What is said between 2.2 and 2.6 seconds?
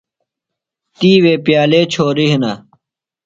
ہِنہ۔